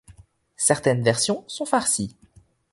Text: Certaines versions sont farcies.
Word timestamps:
Certaines 0.57 1.03
versions 1.03 1.43
sont 1.47 1.67
farcies. 1.67 2.15